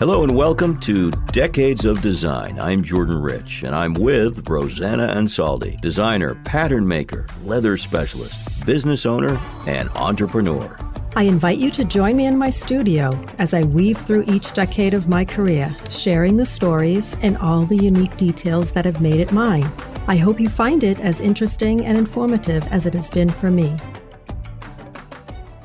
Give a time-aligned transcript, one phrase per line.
[0.00, 2.58] Hello and welcome to Decades of Design.
[2.58, 9.38] I'm Jordan Rich, and I'm with Rosanna Ansaldi, designer, pattern maker, leather specialist, business owner,
[9.66, 10.74] and entrepreneur.
[11.16, 14.94] I invite you to join me in my studio as I weave through each decade
[14.94, 19.32] of my career, sharing the stories and all the unique details that have made it
[19.32, 19.70] mine.
[20.08, 23.76] I hope you find it as interesting and informative as it has been for me.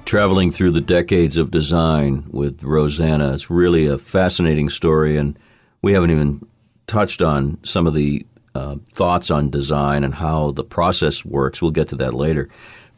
[0.06, 5.38] Traveling through the decades of design with Rosanna It's really a fascinating story, and
[5.82, 6.46] we haven't even
[6.86, 8.24] touched on some of the
[8.54, 11.60] uh, thoughts on design and how the process works.
[11.60, 12.50] We'll get to that later.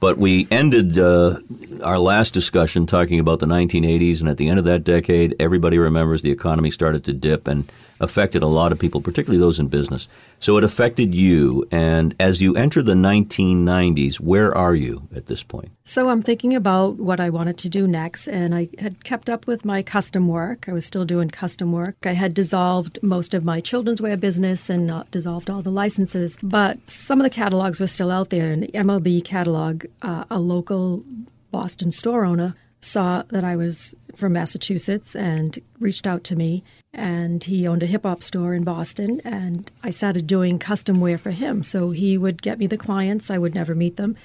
[0.01, 1.39] But we ended uh,
[1.81, 5.79] our last discussion talking about the 1980s, and at the end of that decade, everybody
[5.79, 9.67] remembers the economy started to dip and affected a lot of people, particularly those in
[9.67, 10.07] business.
[10.39, 11.67] So it affected you.
[11.71, 15.71] And as you enter the 1990s, where are you at this point?
[15.83, 19.47] So I'm thinking about what I wanted to do next, and I had kept up
[19.47, 20.67] with my custom work.
[20.67, 21.95] I was still doing custom work.
[22.05, 26.37] I had dissolved most of my children's wear business and not dissolved all the licenses,
[26.43, 28.51] but some of the catalogs were still out there.
[28.51, 31.03] And the MLB catalog, uh, a local
[31.51, 36.63] Boston store owner saw that I was from Massachusetts and reached out to me.
[36.93, 41.17] And he owned a hip hop store in Boston, and I started doing custom wear
[41.17, 41.61] for him.
[41.61, 44.15] So he would get me the clients, I would never meet them.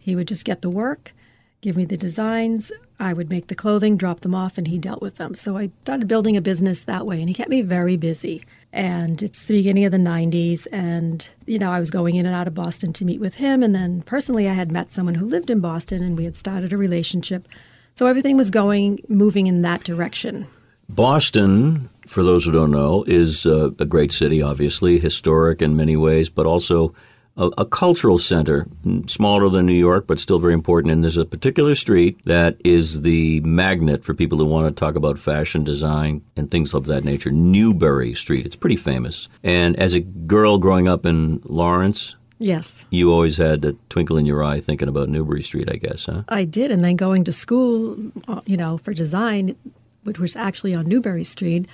[0.00, 1.12] He would just get the work,
[1.60, 2.72] give me the designs.
[2.98, 5.34] I would make the clothing, drop them off, and he dealt with them.
[5.34, 8.42] So I started building a business that way, and he kept me very busy.
[8.72, 12.34] And it's the beginning of the 90s, and you know, I was going in and
[12.34, 13.62] out of Boston to meet with him.
[13.62, 16.72] And then personally, I had met someone who lived in Boston, and we had started
[16.72, 17.46] a relationship.
[17.94, 20.46] So everything was going, moving in that direction.
[20.88, 25.96] Boston, for those who don't know, is uh, a great city, obviously, historic in many
[25.96, 26.94] ways, but also
[27.36, 28.66] a, a, cultural center,
[29.06, 30.92] smaller than New York, but still very important.
[30.92, 34.96] And there's a particular street that is the magnet for people who want to talk
[34.96, 37.30] about fashion design and things of that nature.
[37.30, 38.44] Newbury Street.
[38.44, 39.28] It's pretty famous.
[39.42, 42.84] And as a girl growing up in Lawrence, Yes.
[42.90, 46.24] You always had a twinkle in your eye thinking about Newbury Street, I guess, huh?
[46.28, 46.70] I did.
[46.70, 49.56] And then going to school, uh, you know, for design,
[50.02, 51.68] which was actually on Newbury Street,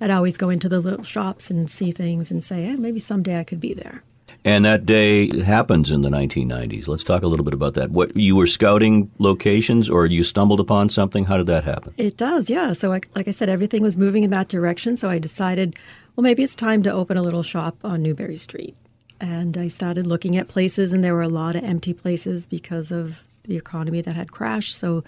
[0.00, 3.38] I'd always go into the little shops and see things and say, hey, maybe someday
[3.38, 4.02] I could be there.
[4.46, 6.86] And that day happens in the 1990s.
[6.86, 7.90] Let's talk a little bit about that.
[7.90, 11.24] What you were scouting locations, or you stumbled upon something?
[11.24, 11.94] How did that happen?
[11.96, 12.74] It does, yeah.
[12.74, 14.98] So, like, like I said, everything was moving in that direction.
[14.98, 15.76] So I decided,
[16.14, 18.76] well, maybe it's time to open a little shop on Newbury Street.
[19.20, 22.90] And I started looking at places, and there were a lot of empty places because
[22.90, 24.76] of the economy that had crashed.
[24.76, 25.04] So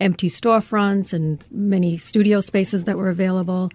[0.00, 3.70] empty storefronts and many studio spaces that were available.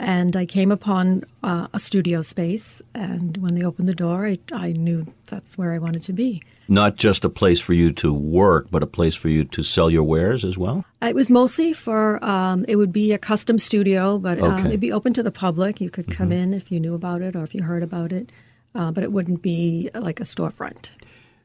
[0.00, 4.38] And I came upon uh, a studio space, and when they opened the door, I,
[4.52, 6.40] I, knew that's where I wanted to be.
[6.68, 9.90] Not just a place for you to work, but a place for you to sell
[9.90, 10.84] your wares as well?
[11.02, 14.68] It was mostly for, um, it would be a custom studio, but um, okay.
[14.68, 15.80] it'd be open to the public.
[15.80, 16.52] You could come mm-hmm.
[16.52, 18.30] in if you knew about it or if you heard about it,
[18.78, 20.92] uh, but it wouldn't be like a storefront.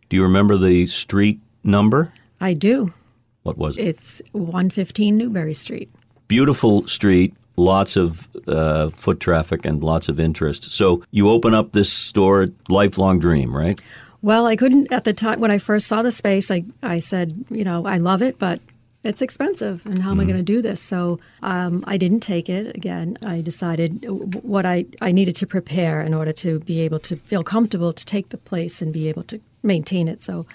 [0.07, 2.13] Do you remember the street number?
[2.39, 2.94] I do.
[3.41, 3.85] What was it?
[3.85, 5.89] It's 115 Newbury Street.
[6.27, 10.66] Beautiful street, lots of uh, foot traffic and lots of interest.
[10.66, 13.81] So you open up this store, lifelong dream, right?
[14.21, 16.50] Well, I couldn't at the time when I first saw the space.
[16.50, 18.61] I I said, you know, I love it, but
[19.03, 20.21] it's expensive, and how am mm.
[20.21, 20.81] I going to do this?
[20.81, 22.75] So um, I didn't take it.
[22.75, 24.05] Again, I decided
[24.43, 28.05] what I I needed to prepare in order to be able to feel comfortable to
[28.05, 30.23] take the place and be able to maintain it.
[30.23, 30.45] So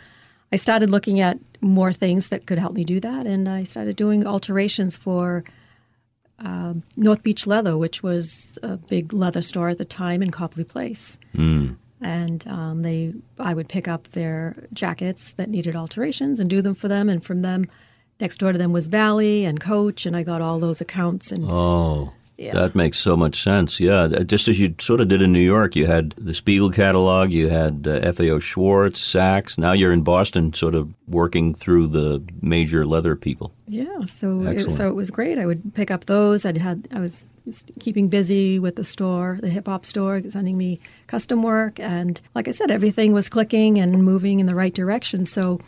[0.52, 3.96] I started looking at more things that could help me do that, and I started
[3.96, 5.44] doing alterations for
[6.44, 10.64] uh, North Beach Leather, which was a big leather store at the time in Copley
[10.64, 11.18] Place.
[11.34, 11.76] Mm.
[12.00, 16.74] And um, they, I would pick up their jackets that needed alterations and do them
[16.74, 17.08] for them.
[17.08, 17.66] And from them,
[18.20, 21.32] next door to them was Bally and Coach, and I got all those accounts.
[21.32, 22.52] And oh, yeah.
[22.52, 23.80] That makes so much sense.
[23.80, 27.32] Yeah, just as you sort of did in New York, you had the Spiegel catalog,
[27.32, 29.58] you had uh, FAO Schwarz, Saks.
[29.58, 33.52] Now you're in Boston, sort of working through the major leather people.
[33.66, 35.36] Yeah, so it, so it was great.
[35.36, 36.46] I would pick up those.
[36.46, 37.32] I had I was
[37.80, 40.78] keeping busy with the store, the hip hop store, sending me
[41.08, 45.26] custom work, and like I said, everything was clicking and moving in the right direction.
[45.26, 45.58] So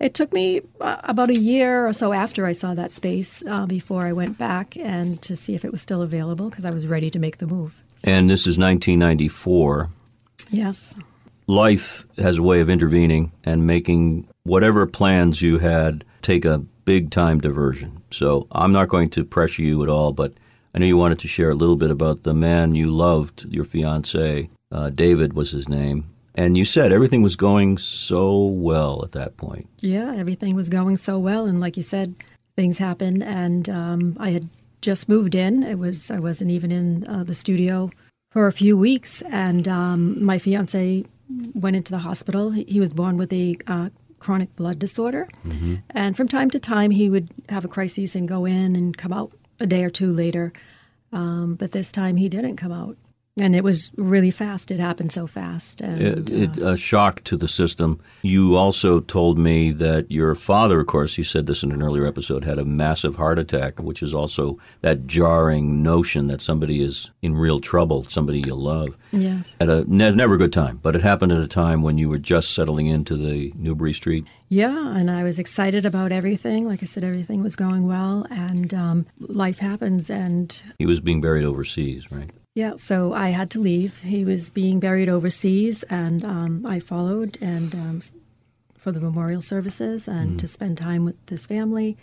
[0.00, 3.66] it took me uh, about a year or so after I saw that space uh,
[3.66, 6.86] before I went back and to see if it was still available because I was
[6.86, 7.82] ready to make the move.
[8.02, 9.90] And this is 1994.
[10.50, 10.94] Yes.
[11.46, 17.10] Life has a way of intervening and making whatever plans you had take a big
[17.10, 18.02] time diversion.
[18.10, 20.32] So I'm not going to pressure you at all, but
[20.74, 23.64] I know you wanted to share a little bit about the man you loved, your
[23.64, 24.48] fiance.
[24.72, 26.08] Uh, David was his name.
[26.34, 29.68] And you said everything was going so well at that point.
[29.80, 31.46] Yeah, everything was going so well.
[31.46, 32.14] And like you said,
[32.56, 33.22] things happened.
[33.22, 34.48] And um, I had
[34.80, 35.62] just moved in.
[35.62, 37.90] It was I wasn't even in uh, the studio
[38.30, 41.04] for a few weeks, and um, my fiance
[41.54, 42.50] went into the hospital.
[42.50, 45.76] He, he was born with a uh, chronic blood disorder, mm-hmm.
[45.90, 49.12] and from time to time he would have a crisis and go in and come
[49.12, 50.52] out a day or two later.
[51.12, 52.96] Um, but this time he didn't come out
[53.40, 54.70] and it was really fast.
[54.70, 55.80] It happened so fast.
[55.80, 58.00] And, it, it a shock to the system.
[58.22, 62.06] You also told me that your father, of course, you said this in an earlier
[62.06, 67.10] episode, had a massive heart attack, which is also that jarring notion that somebody is
[67.22, 68.96] in real trouble, somebody you love.
[69.12, 69.56] Yes.
[69.60, 72.08] At a ne- never a good time, but it happened at a time when you
[72.08, 74.26] were just settling into the Newbury Street.
[74.48, 76.66] Yeah, and I was excited about everything.
[76.66, 80.10] Like I said, everything was going well, and um, life happens.
[80.10, 82.30] And he was being buried overseas, right?
[82.54, 84.00] Yeah, so I had to leave.
[84.00, 88.00] He was being buried overseas, and um, I followed and um,
[88.76, 90.38] for the memorial services and mm.
[90.38, 91.96] to spend time with his family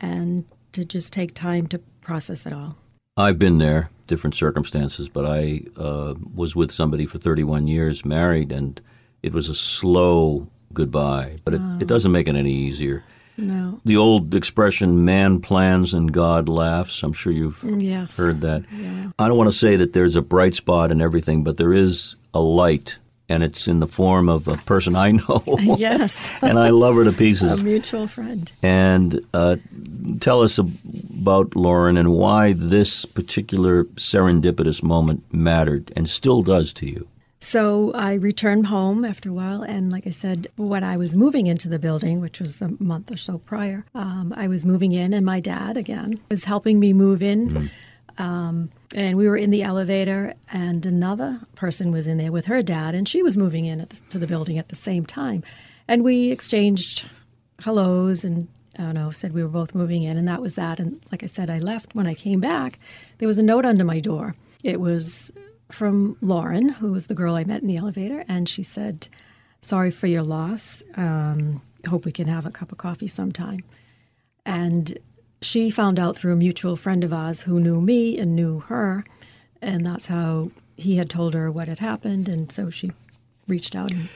[0.00, 2.76] and to just take time to process it all.
[3.16, 8.52] I've been there, different circumstances, but I uh, was with somebody for 31 years, married,
[8.52, 8.80] and
[9.22, 11.78] it was a slow goodbye, but it, oh.
[11.80, 13.04] it doesn't make it any easier.
[13.36, 13.80] No.
[13.84, 17.02] The old expression, man plans and God laughs.
[17.02, 18.16] I'm sure you've yes.
[18.16, 18.64] heard that.
[18.72, 19.10] Yeah.
[19.18, 22.14] I don't want to say that there's a bright spot in everything, but there is
[22.32, 22.98] a light,
[23.28, 25.42] and it's in the form of a person I know.
[25.58, 26.30] yes.
[26.42, 27.60] and I love her to pieces.
[27.60, 28.50] A mutual friend.
[28.62, 29.56] And uh,
[30.20, 36.88] tell us about Lauren and why this particular serendipitous moment mattered and still does to
[36.88, 37.08] you.
[37.44, 41.46] So I returned home after a while, and like I said, when I was moving
[41.46, 45.12] into the building, which was a month or so prior, um, I was moving in,
[45.12, 47.50] and my dad again was helping me move in.
[47.50, 48.22] Mm-hmm.
[48.22, 52.62] Um, and we were in the elevator, and another person was in there with her
[52.62, 55.42] dad, and she was moving in the, to the building at the same time.
[55.86, 57.06] And we exchanged
[57.62, 58.48] hellos and
[58.78, 60.80] I don't know, said we were both moving in, and that was that.
[60.80, 61.94] And like I said, I left.
[61.94, 62.78] When I came back,
[63.18, 64.34] there was a note under my door.
[64.62, 65.30] It was
[65.70, 69.08] from Lauren, who was the girl I met in the elevator, and she said,
[69.60, 70.82] Sorry for your loss.
[70.96, 73.60] Um, hope we can have a cup of coffee sometime.
[74.44, 74.98] And
[75.40, 79.04] she found out through a mutual friend of ours who knew me and knew her,
[79.62, 82.92] and that's how he had told her what had happened, and so she
[83.46, 84.08] reached out and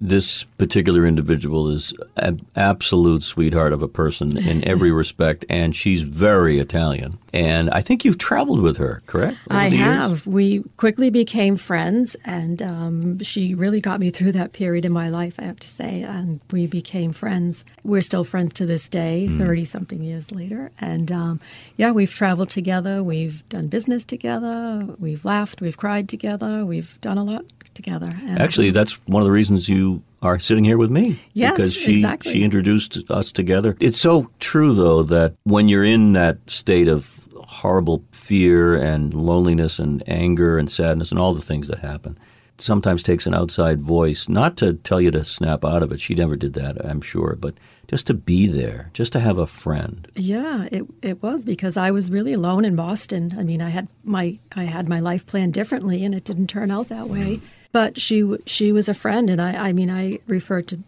[0.00, 6.02] this particular individual is an absolute sweetheart of a person in every respect, and she's
[6.02, 7.18] very Italian.
[7.32, 9.36] And I think you've traveled with her, correct?
[9.50, 10.26] I have.
[10.26, 15.08] We quickly became friends, and um, she really got me through that period in my
[15.08, 16.02] life, I have to say.
[16.02, 17.64] And we became friends.
[17.84, 19.66] We're still friends to this day, 30 mm.
[19.66, 20.70] something years later.
[20.80, 21.40] And um,
[21.76, 27.18] yeah, we've traveled together, we've done business together, we've laughed, we've cried together, we've done
[27.18, 27.44] a lot
[27.78, 28.08] together.
[28.26, 31.20] And Actually, that's one of the reasons you are sitting here with me.
[31.32, 32.32] Yes, because she exactly.
[32.32, 33.76] she introduced us together.
[33.80, 39.78] It's so true though that when you're in that state of horrible fear and loneliness
[39.78, 42.18] and anger and sadness and all the things that happen,
[42.54, 46.00] it sometimes takes an outside voice not to tell you to snap out of it.
[46.00, 47.54] She never did that, I'm sure, but
[47.86, 50.06] just to be there, just to have a friend.
[50.16, 53.34] Yeah, it it was because I was really alone in Boston.
[53.38, 56.72] I mean, I had my I had my life planned differently, and it didn't turn
[56.72, 57.40] out that way.
[57.72, 60.78] But she she was a friend, and I I mean I refer to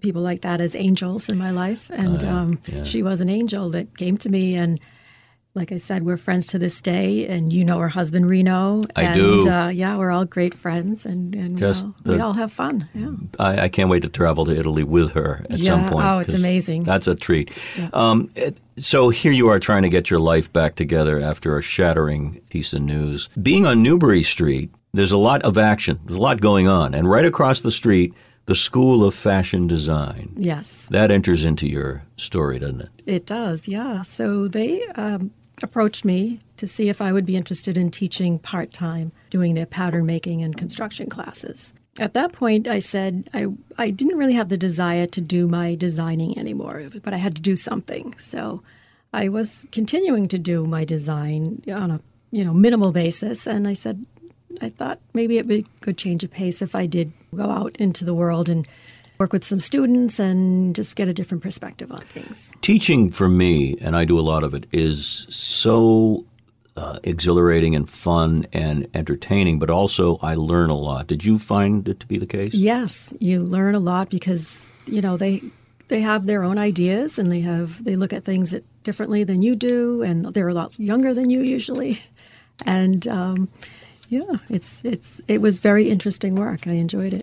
[0.00, 2.84] people like that as angels in my life, and uh, um, yeah.
[2.84, 4.80] she was an angel that came to me and.
[5.52, 8.82] Like I said, we're friends to this day, and you know her husband Reno.
[8.94, 9.50] I and, do.
[9.50, 12.52] Uh, yeah, we're all great friends, and, and Just we, all, the, we all have
[12.52, 12.88] fun.
[12.94, 13.10] Yeah.
[13.36, 15.72] I, I, can't wait to travel to Italy with her at yeah.
[15.72, 16.06] some point.
[16.06, 16.84] Oh, it's amazing.
[16.84, 17.50] That's a treat.
[17.76, 17.90] Yeah.
[17.92, 21.62] Um, it, so here you are trying to get your life back together after a
[21.62, 23.28] shattering piece of news.
[23.42, 26.94] Being on Newbury Street, there's a lot of action, there's a lot going on.
[26.94, 28.14] And right across the street,
[28.46, 30.32] the School of Fashion Design.
[30.36, 30.88] Yes.
[30.88, 32.88] That enters into your story, doesn't it?
[33.06, 34.02] It does, yeah.
[34.02, 35.30] So they um,
[35.62, 39.66] approached me to see if I would be interested in teaching part time, doing their
[39.66, 41.72] pattern making and construction classes.
[41.98, 45.74] At that point, I said I, I didn't really have the desire to do my
[45.74, 48.16] designing anymore, but I had to do something.
[48.16, 48.62] So
[49.12, 53.74] I was continuing to do my design on a you know minimal basis, and I
[53.74, 54.06] said,
[54.60, 57.50] I thought maybe it would be a good change of pace if I did go
[57.50, 58.66] out into the world and
[59.18, 62.54] work with some students and just get a different perspective on things.
[62.62, 66.24] Teaching for me, and I do a lot of it, is so
[66.76, 71.06] uh, exhilarating and fun and entertaining, but also I learn a lot.
[71.06, 72.54] Did you find it to be the case?
[72.54, 75.42] Yes, you learn a lot because you know they
[75.88, 79.54] they have their own ideas and they have they look at things differently than you
[79.54, 82.00] do, and they're a lot younger than you usually,
[82.66, 83.06] and.
[83.06, 83.48] Um,
[84.10, 86.66] yeah, it's it's it was very interesting work.
[86.66, 87.22] I enjoyed it.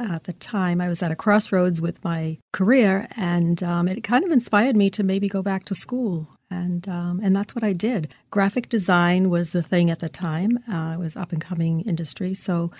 [0.00, 4.24] At the time, I was at a crossroads with my career, and um, it kind
[4.24, 6.28] of inspired me to maybe go back to school.
[6.50, 8.14] And, um, and that's what I did.
[8.30, 10.60] Graphic design was the thing at the time.
[10.72, 12.32] Uh, it was up and coming industry.
[12.34, 12.70] So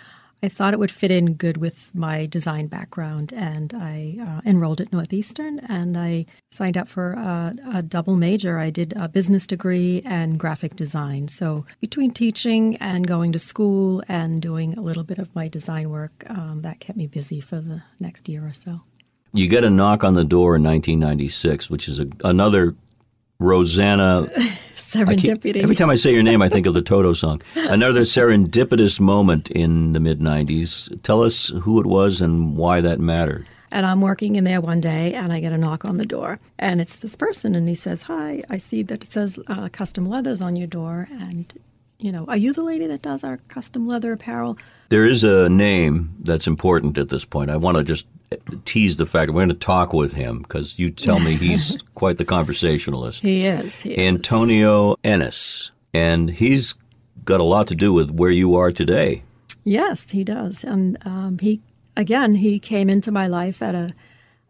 [0.43, 4.81] I thought it would fit in good with my design background, and I uh, enrolled
[4.81, 8.59] at Northeastern and I signed up for a, a, double major.
[8.59, 11.27] I did a business degree and graphic design.
[11.27, 15.91] So between teaching and going to school and doing a little bit of my design
[15.91, 18.83] work, um, that kept me busy for the next year or so.
[19.33, 22.77] You get a knock on the door in 1996, which is a, another
[23.41, 24.29] Rosanna.
[24.79, 25.55] Serendipity.
[25.55, 27.43] Keep, every time I say your name, I think of the Toto song.
[27.57, 31.01] Another serendipitous moment in the mid 90s.
[31.03, 33.49] Tell us who it was and why that mattered.
[33.71, 36.39] And I'm working in there one day and I get a knock on the door.
[36.59, 40.09] And it's this person and he says, Hi, I see that it says uh, custom
[40.09, 41.09] leathers on your door.
[41.13, 41.53] And,
[41.99, 44.59] you know, are you the lady that does our custom leather apparel?
[44.89, 47.51] There is a name that's important at this point.
[47.51, 48.07] I want to just
[48.65, 52.17] tease the fact we're going to talk with him because you tell me he's quite
[52.19, 53.23] the conversationalist.
[53.23, 53.83] He is.
[53.83, 54.97] He Antonio is.
[55.05, 56.75] Ennis, and he's
[57.25, 59.23] got a lot to do with where you are today.
[59.65, 61.61] Yes, he does, and um, he
[61.97, 63.91] again he came into my life at a,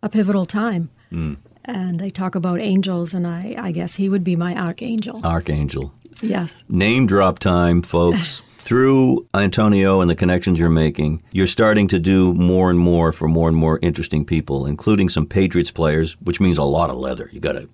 [0.03, 0.91] a pivotal time.
[1.11, 1.37] Mm.
[1.65, 5.21] And I talk about angels, and I, I guess he would be my archangel.
[5.25, 5.93] Archangel.
[6.23, 6.65] Yes.
[6.69, 8.43] Name drop time, folks.
[8.59, 13.29] through Antonio and the connections you're making, you're starting to do more and more for
[13.29, 17.31] more and more interesting people, including some Patriots players, which means a lot of leather.
[17.33, 17.69] You got to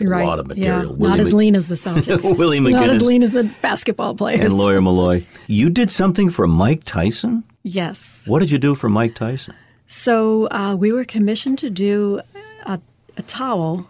[0.00, 0.26] a right.
[0.26, 0.96] lot of material.
[0.98, 1.08] Yeah.
[1.08, 2.22] Not as lean as the Celtics.
[2.38, 2.72] Willie McGinest.
[2.72, 4.40] Not as lean as the basketball players.
[4.40, 5.24] And Lawyer Milloy.
[5.46, 7.44] You did something for Mike Tyson?
[7.62, 8.28] Yes.
[8.28, 9.54] What did you do for Mike Tyson?
[9.86, 12.20] So uh, we were commissioned to do
[12.64, 12.78] a,
[13.16, 13.88] a towel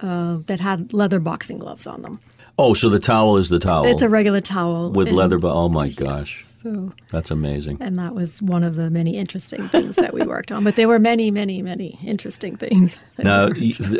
[0.00, 2.20] uh, that had leather boxing gloves on them.
[2.62, 3.86] Oh, so the towel is the towel.
[3.86, 5.38] It's a regular towel with and, leather.
[5.38, 7.78] But oh my gosh, so that's amazing.
[7.80, 10.62] And that was one of the many interesting things that we worked on.
[10.62, 13.00] But there were many, many, many interesting things.
[13.16, 13.48] Now,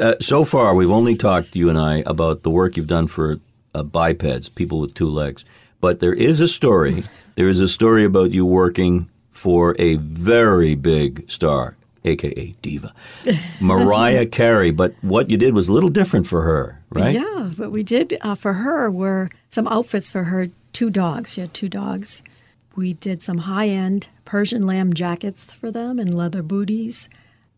[0.00, 3.38] uh, so far we've only talked you and I about the work you've done for
[3.74, 5.46] uh, bipeds, people with two legs.
[5.80, 7.04] But there is a story.
[7.36, 12.94] there is a story about you working for a very big star, aka diva,
[13.60, 14.70] Mariah Carey.
[14.70, 17.14] But what you did was a little different for her, right?
[17.14, 21.32] Yeah, what we did uh, for her were some outfits for her two dogs.
[21.34, 22.22] She had two dogs.
[22.76, 27.08] We did some high end Persian lamb jackets for them and leather booties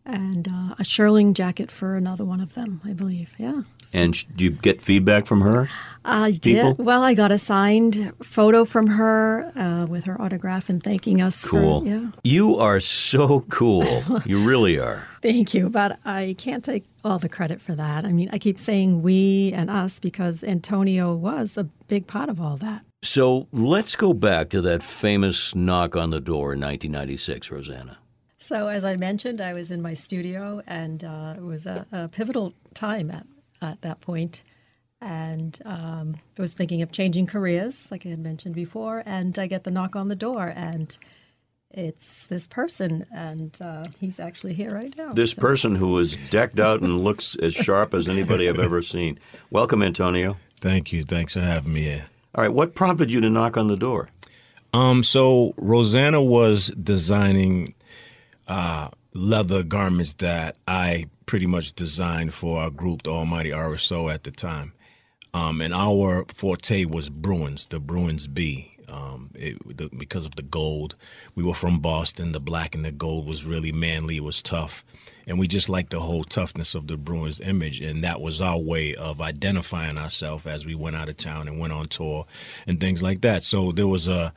[0.05, 3.33] and uh, a shearling jacket for another one of them, I believe.
[3.37, 3.63] Yeah.
[3.93, 5.69] And do you get feedback from her?
[6.03, 6.77] I did.
[6.79, 11.45] Well, I got a signed photo from her uh, with her autograph and thanking us.
[11.47, 11.81] Cool.
[11.81, 12.07] For, yeah.
[12.23, 14.03] You are so cool.
[14.25, 15.07] you really are.
[15.21, 18.03] Thank you, but I can't take all the credit for that.
[18.03, 22.41] I mean, I keep saying we and us because Antonio was a big part of
[22.41, 22.83] all that.
[23.03, 27.99] So let's go back to that famous knock on the door in 1996, Rosanna.
[28.43, 32.09] So, as I mentioned, I was in my studio, and uh, it was a, a,
[32.09, 33.25] pivotal time at,
[33.61, 34.43] at that point.
[34.99, 39.01] And um, I was thinking of changing careers, like I had mentioned before.
[39.05, 40.97] And I get the knock on the door, and
[41.71, 45.13] it's this person, and uh, he's actually here right now.
[45.13, 45.41] This so.
[45.41, 49.19] person who is decked out and looks as sharp as anybody I've ever seen.
[49.51, 50.35] Welcome, Antonio.
[50.59, 51.03] Thank you.
[51.03, 52.07] Thanks for having me here.
[52.35, 54.09] All right, what prompted you to knock on the door?
[54.73, 57.75] Um, so Rosanna was designing
[58.47, 64.23] uh, leather garments that I pretty much designed for our group, the Almighty RSO, at
[64.23, 64.73] the time.
[65.33, 68.69] Um, and our forte was Bruins, the Bruins B.
[68.89, 70.95] Um, it, the, because of the gold,
[71.33, 72.33] we were from Boston.
[72.33, 74.17] The black and the gold was really manly.
[74.17, 74.85] It was tough,
[75.25, 78.59] and we just liked the whole toughness of the Bruins image, and that was our
[78.59, 82.27] way of identifying ourselves as we went out of town and went on tour
[82.67, 83.43] and things like that.
[83.43, 84.33] So there was a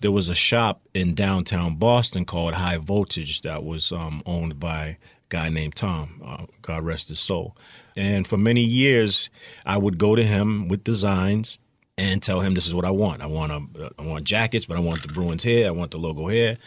[0.00, 4.84] there was a shop in downtown Boston called High Voltage that was um, owned by
[4.86, 4.96] a
[5.28, 7.56] guy named Tom, uh, God rest his soul.
[7.96, 9.30] And for many years,
[9.64, 11.58] I would go to him with designs
[11.96, 13.22] and tell him this is what I want.
[13.22, 15.66] I want a, I want jackets, but I want the Bruins here.
[15.66, 16.58] I want the logo here.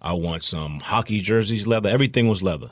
[0.00, 1.90] I want some hockey jerseys, leather.
[1.90, 2.70] Everything was leather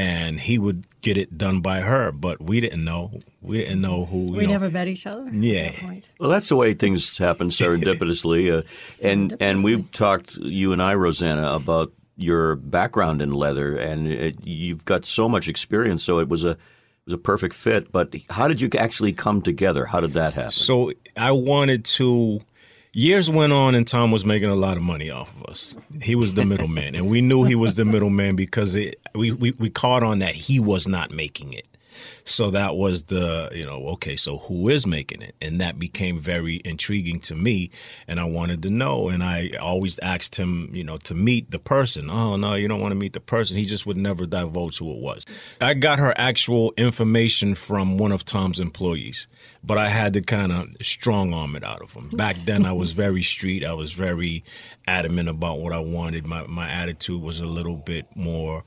[0.00, 2.10] and he would get it done by her.
[2.10, 3.20] But we didn't know.
[3.42, 4.32] We didn't know who.
[4.32, 4.52] We know.
[4.52, 5.28] never met each other.
[5.30, 5.72] Yeah.
[5.72, 8.50] That well, that's the way things happen serendipitously.
[8.50, 8.62] Uh,
[9.06, 14.36] and and we've talked you and I, Rosanna, about your background in leather, and it,
[14.46, 16.02] you've got so much experience.
[16.02, 16.58] So it was a it
[17.04, 17.92] was a perfect fit.
[17.92, 19.84] But how did you actually come together?
[19.84, 20.52] How did that happen?
[20.52, 22.40] So I wanted to
[22.92, 25.76] years went on and Tom was making a lot of money off of us.
[26.02, 29.52] He was the middleman, and we knew he was the middleman because it, we, we
[29.52, 31.66] we caught on that he was not making it.
[32.24, 35.34] So that was the, you know, okay, so who is making it?
[35.40, 37.70] And that became very intriguing to me.
[38.06, 39.08] And I wanted to know.
[39.08, 42.10] And I always asked him, you know, to meet the person.
[42.10, 43.56] Oh, no, you don't want to meet the person.
[43.56, 45.24] He just would never divulge who it was.
[45.60, 49.26] I got her actual information from one of Tom's employees,
[49.64, 52.10] but I had to kind of strong arm it out of him.
[52.10, 53.64] Back then, I was very street.
[53.64, 54.44] I was very
[54.86, 56.26] adamant about what I wanted.
[56.26, 58.64] My, my attitude was a little bit more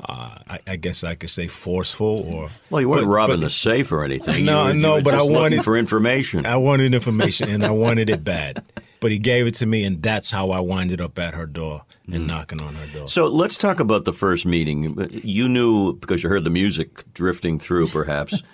[0.00, 2.50] uh, I, I, guess I could say forceful or.
[2.70, 4.44] Well, you weren't but, robbing but, the safe or anything.
[4.44, 6.46] No, were, no, but I wanted for information.
[6.46, 8.64] I wanted information, and I wanted it bad.
[9.00, 11.82] But he gave it to me, and that's how I winded up at her door
[12.06, 12.26] and mm.
[12.26, 13.08] knocking on her door.
[13.08, 14.96] So let's talk about the first meeting.
[15.10, 18.42] You knew because you heard the music drifting through, perhaps.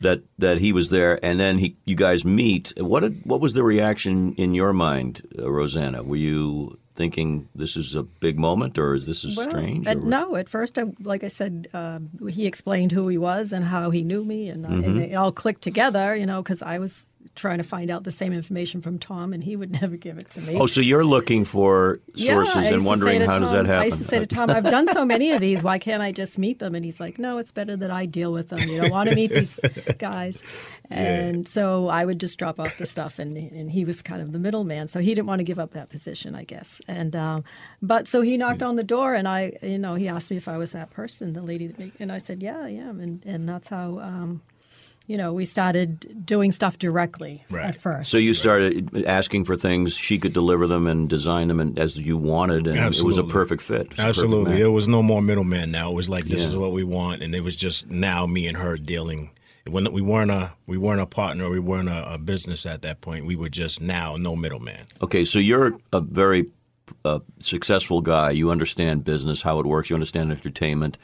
[0.00, 2.72] that that he was there, and then he, you guys meet.
[2.76, 6.02] What did, what was the reaction in your mind, uh, Rosanna?
[6.02, 9.86] Were you thinking this is a big moment, or is this is well, strange?
[9.86, 13.64] At, no, at first, I, like I said, uh, he explained who he was and
[13.64, 14.84] how he knew me, and, uh, mm-hmm.
[14.84, 16.16] and it all clicked together.
[16.16, 19.42] You know, because I was trying to find out the same information from Tom, and
[19.42, 20.56] he would never give it to me.
[20.56, 23.82] Oh, so you're looking for sources yeah, and wondering how Tom, does that happen?
[23.82, 25.64] I used to say to Tom, "I've done so many of these.
[25.64, 28.32] Why can't I just meet them?" And he's like, "No, it's better that I deal
[28.32, 28.60] with them.
[28.60, 29.58] You don't want to meet these
[29.98, 30.42] guys."
[30.88, 31.44] And yeah.
[31.44, 34.38] so I would just drop off the stuff, and and he was kind of the
[34.38, 36.80] middleman, so he didn't want to give up that position, I guess.
[36.86, 37.44] And um,
[37.82, 38.68] but so he knocked yeah.
[38.68, 41.32] on the door, and I, you know, he asked me if I was that person,
[41.32, 43.98] the lady that, and I said, "Yeah, I am," and and that's how.
[43.98, 44.42] Um,
[45.06, 47.66] you know, we started doing stuff directly right.
[47.66, 48.10] at first.
[48.10, 51.98] So you started asking for things, she could deliver them and design them and, as
[51.98, 53.00] you wanted, and Absolutely.
[53.00, 53.92] it was a perfect fit.
[53.92, 54.44] It Absolutely.
[54.44, 55.92] Perfect it was no more middleman now.
[55.92, 56.46] It was like, this yeah.
[56.46, 57.22] is what we want.
[57.22, 59.30] And it was just now me and her dealing.
[59.68, 63.00] When we weren't a we weren't a partner, we weren't a, a business at that
[63.00, 63.26] point.
[63.26, 64.86] We were just now no middleman.
[65.02, 66.46] Okay, so you're a very
[67.04, 68.30] uh, successful guy.
[68.30, 69.90] You understand business, how it works.
[69.90, 70.98] You understand entertainment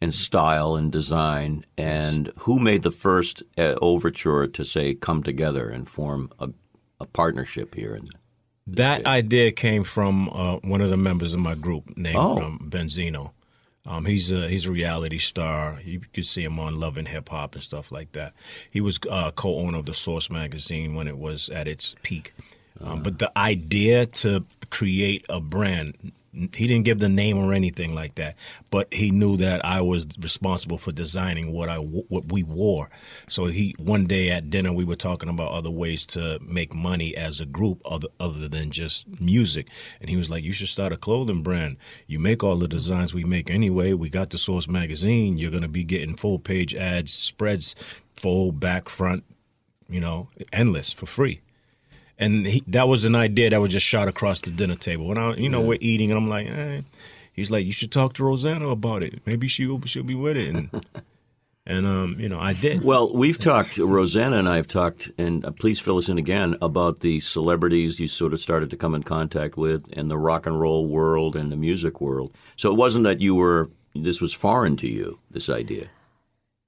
[0.00, 1.64] and style and design.
[1.76, 6.50] And who made the first uh, overture to say come together and form a,
[7.00, 7.94] a partnership here?
[7.94, 8.04] In
[8.66, 12.40] that idea came from uh, one of the members of my group named oh.
[12.42, 13.32] um, Benzino.
[13.86, 15.78] Um, he's a he's a reality star.
[15.84, 18.34] You could see him on Love and Hip Hop and stuff like that.
[18.68, 22.34] He was uh, co-owner of the Source magazine when it was at its peak.
[22.80, 26.12] Um, uh But the idea to create a brand,
[26.54, 28.36] he didn't give the name or anything like that,
[28.70, 32.90] but he knew that I was responsible for designing what I what we wore.
[33.28, 37.16] So he one day at dinner we were talking about other ways to make money
[37.16, 39.68] as a group other other than just music,
[40.00, 41.76] and he was like, "You should start a clothing brand.
[42.06, 43.92] You make all the designs we make anyway.
[43.92, 45.38] We got the Source magazine.
[45.38, 47.74] You're gonna be getting full page ads, spreads,
[48.14, 49.24] full back front,
[49.88, 51.40] you know, endless for free."
[52.18, 55.10] And he, that was an idea that was just shot across the dinner table.
[55.10, 55.68] And I, you know, yeah.
[55.68, 56.80] we're eating, and I'm like, eh.
[57.32, 59.20] he's like, you should talk to Rosanna about it.
[59.26, 60.54] Maybe she'll she'll be with it.
[60.54, 60.84] And
[61.66, 62.82] and um, you know, I did.
[62.82, 63.78] Well, we've talked.
[63.78, 68.00] Rosanna and I have talked, and uh, please fill us in again about the celebrities
[68.00, 71.36] you sort of started to come in contact with in the rock and roll world
[71.36, 72.32] and the music world.
[72.56, 75.18] So it wasn't that you were this was foreign to you.
[75.30, 75.88] This idea.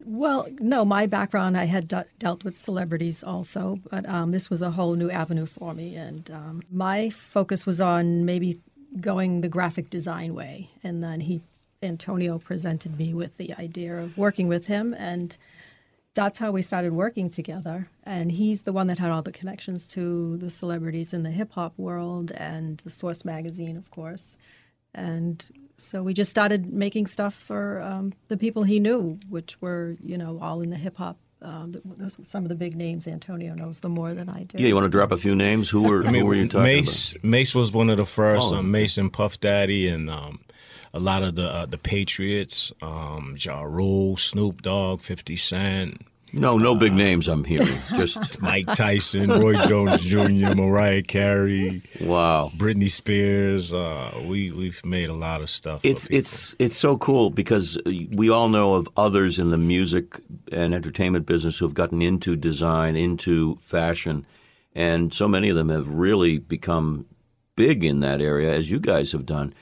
[0.05, 4.63] Well, no, my background, I had de- dealt with celebrities also, but um, this was
[4.63, 5.97] a whole new avenue for me.
[5.97, 8.61] And um, my focus was on maybe
[9.01, 10.71] going the graphic design way.
[10.85, 11.41] And then he,
[11.83, 14.95] Antonio, presented me with the idea of working with him.
[14.95, 15.37] And
[16.15, 17.89] that's how we started working together.
[18.05, 21.53] And he's the one that had all the connections to the celebrities in the hip
[21.53, 24.39] hop world and the Source magazine, of course.
[24.95, 29.97] And so we just started making stuff for um, the people he knew, which were
[30.01, 31.17] you know all in the hip hop.
[31.41, 31.73] Um,
[32.25, 34.59] some of the big names Antonio knows the more than I do.
[34.59, 35.71] Yeah, you want to drop a few names?
[35.71, 37.25] Who were I mean, who were you talking Mase, about?
[37.25, 38.53] Mase was one of the first.
[38.53, 40.41] Oh, um, Mase and Puff Daddy and um,
[40.93, 46.59] a lot of the uh, the Patriots, um, Ja Rule, Snoop Dogg, Fifty Cent, no,
[46.59, 47.67] no big names I'm hearing.
[47.97, 51.83] Just Mike Tyson, Roy Jones Jr., Mariah Carey.
[52.01, 52.51] Wow.
[52.57, 53.73] Britney Spears.
[53.73, 55.81] Uh, we we've made a lot of stuff.
[55.83, 60.21] It's it's it's so cool because we all know of others in the music
[60.53, 64.27] and entertainment business who have gotten into design, into fashion,
[64.75, 67.07] and so many of them have really become
[67.57, 69.53] big in that area, as you guys have done.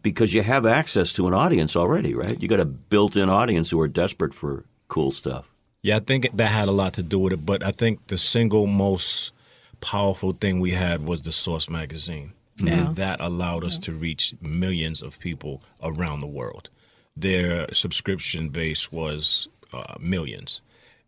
[0.00, 2.40] Because you have access to an audience already, right?
[2.42, 5.51] You got a built-in audience who are desperate for cool stuff.
[5.82, 8.18] Yeah, I think that had a lot to do with it, but I think the
[8.18, 9.32] single most
[9.80, 12.32] powerful thing we had was the Source magazine.
[12.58, 12.74] Yeah.
[12.74, 13.86] And that allowed us yeah.
[13.86, 16.70] to reach millions of people around the world.
[17.16, 20.60] Their subscription base was uh, millions.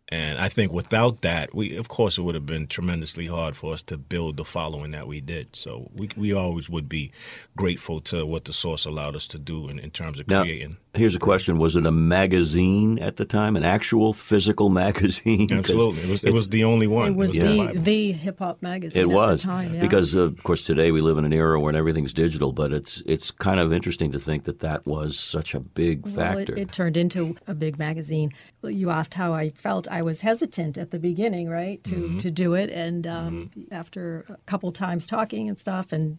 [0.09, 3.73] And I think without that, we of course it would have been tremendously hard for
[3.73, 5.55] us to build the following that we did.
[5.55, 7.11] So we we always would be
[7.55, 10.77] grateful to what the source allowed us to do in, in terms of now, creating.
[10.95, 15.47] Here's a question: Was it a magazine at the time, an actual physical magazine?
[15.47, 17.07] 'Cause Absolutely, it was, it was the only one.
[17.11, 19.73] It was the the, the hip hop magazine It at was the time.
[19.73, 19.81] Yeah.
[19.81, 22.51] because, uh, of course, today we live in an era when everything's digital.
[22.51, 26.15] But it's it's kind of interesting to think that that was such a big Well,
[26.15, 26.53] factor.
[26.53, 28.31] it, it turned into a big magazine.
[28.63, 29.87] You asked how I felt.
[29.89, 32.17] I was hesitant at the beginning, right, to, Mm-hmm.
[32.19, 32.69] to do it.
[32.71, 36.17] And um, after a couple times talking and stuff, and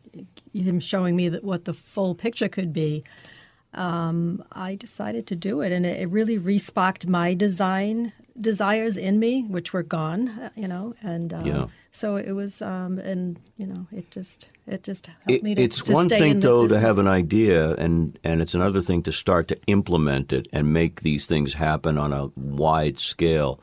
[0.53, 3.03] him showing me that what the full picture could be,
[3.74, 5.72] um, I decided to do it.
[5.72, 10.68] And it, it really resparked my design desires in me, which were gone, uh, you
[10.68, 10.94] know.
[11.02, 11.66] And um, Yeah.
[11.90, 15.62] so it was, um, and you know, it just it just helped It- me to.
[15.62, 19.12] it's to one thing though to have an idea and and it's another thing to
[19.12, 23.61] start to implement it and make these things happen on a wide scale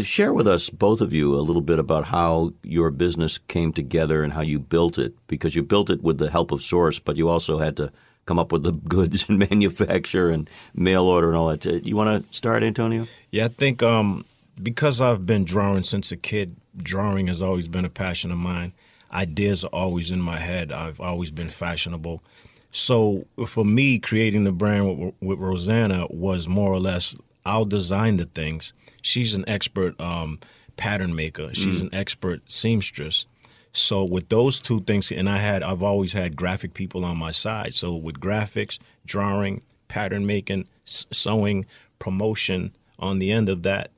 [0.00, 4.24] share with us both of you a little bit about how your business came together
[4.24, 7.16] and how you built it because you built it with the help of source but
[7.16, 7.92] you also had to
[8.26, 11.96] come up with the goods and manufacture and mail order and all that Do you
[11.96, 14.24] want to start antonio Yeah, I think um,
[14.62, 18.72] because I've been drawing since a kid, drawing has always been a passion of mine.
[19.12, 20.72] Ideas are always in my head.
[20.72, 22.22] I've always been fashionable.
[22.70, 28.16] So for me, creating the brand with, with Rosanna was more or less I'll design
[28.16, 28.72] the things.
[29.02, 30.38] She's an expert um,
[30.76, 31.54] pattern maker.
[31.54, 33.26] She's an expert seamstress.
[33.72, 37.30] So with those two things, and I had I've always had graphic people on my
[37.30, 37.74] side.
[37.74, 41.66] So with graphics, drawing, pattern making, s- sewing,
[41.98, 43.90] promotion on the end of that,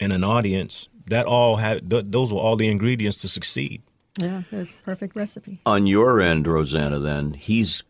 [0.00, 3.82] and an audience, that all had th- those were all the ingredients to succeed.
[4.20, 5.60] Yeah, it was a perfect recipe.
[5.66, 7.82] on your end rosanna then he's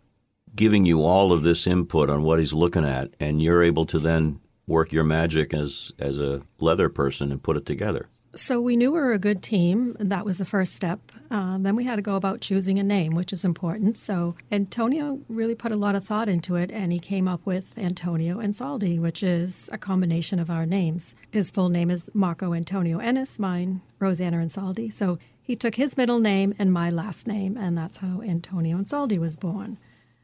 [0.57, 3.99] giving you all of this input on what he's looking at and you're able to
[3.99, 8.77] then work your magic as as a leather person and put it together So we
[8.77, 9.97] knew we were a good team.
[9.99, 11.01] and That was the first step.
[11.31, 13.97] Um, then we had to go about choosing a name, which is important.
[13.97, 17.79] So Antonio really put a lot of thought into it, and he came up with
[17.79, 21.15] Antonio Ansaldi, which is a combination of our names.
[21.31, 24.93] His full name is Marco Antonio Ennis, mine Rosanna Ansaldi.
[24.93, 29.19] So he took his middle name and my last name, and that's how Antonio Ansaldi
[29.19, 29.79] was born.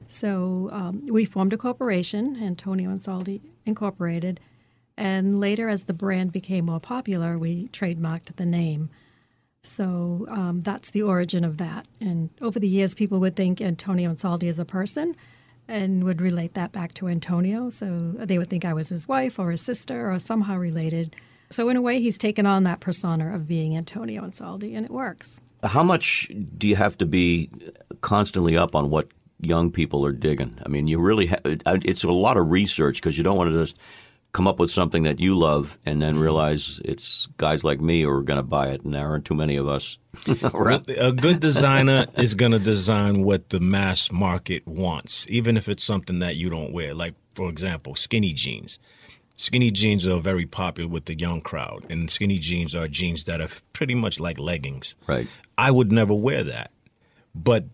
[0.09, 4.41] So um, we formed a corporation, Antonio Ansaldi Incorporated,
[5.01, 8.91] and later, as the brand became more popular, we trademarked the name.
[9.63, 11.87] So um, that's the origin of that.
[12.03, 15.17] And over the years, people would think Antonio Ansaldi is a person
[15.67, 17.71] and would relate that back to Antonio.
[17.71, 21.17] So they would think I was his wife or his sister or somehow related.
[21.49, 24.93] So, in a way, he's taken on that persona of being Antonio Ansaldi, and it
[24.93, 25.41] works.
[25.65, 27.49] how much do you have to be
[28.03, 29.09] constantly up on what
[29.43, 33.17] young people are digging i mean you really ha- it's a lot of research because
[33.17, 33.77] you don't want to just
[34.33, 36.23] come up with something that you love and then mm-hmm.
[36.23, 39.35] realize it's guys like me who are going to buy it and there aren't too
[39.35, 39.99] many of us
[40.55, 40.89] around.
[40.89, 45.85] A good designer is going to design what the mass market wants, even if it's
[45.85, 46.95] something that you don't wear.
[46.95, 48.79] Like, for example, skinny jeans.
[49.35, 53.41] Skinny jeans are very popular with the young crowd, and skinny jeans are jeans that
[53.41, 54.95] are pretty much like leggings.
[55.07, 56.71] right I would never wear that.
[57.35, 57.65] But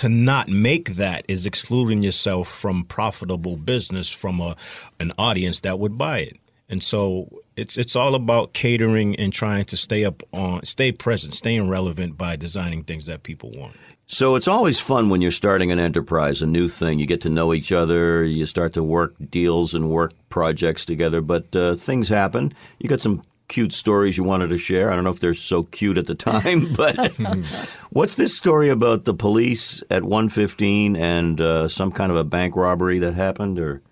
[0.00, 4.56] to not make that is excluding yourself from profitable business from a
[4.98, 6.38] an audience that would buy it.
[6.70, 11.34] And so it's it's all about catering and trying to stay up on stay present,
[11.34, 13.76] staying relevant by designing things that people want.
[14.06, 16.98] So it's always fun when you're starting an enterprise, a new thing.
[16.98, 21.20] You get to know each other, you start to work deals and work projects together,
[21.20, 22.54] but uh, things happen.
[22.78, 24.90] You got some cute stories you wanted to share.
[24.90, 26.96] I don't know if they're so cute at the time, but
[27.90, 32.56] what's this story about the police at 115 and uh, some kind of a bank
[32.56, 33.82] robbery that happened, or